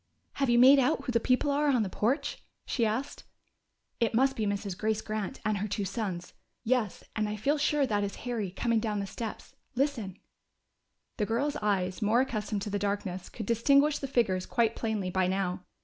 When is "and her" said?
5.45-5.67